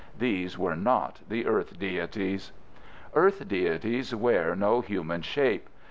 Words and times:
These 0.17 0.57
were 0.57 0.75
not 0.75 1.19
the 1.29 1.45
earth 1.45 1.77
deities. 1.77 2.53
Earth 3.13 3.47
deities 3.47 4.15
wear 4.15 4.55
no 4.55 4.81
human 4.81 5.21
shape. 5.21 5.69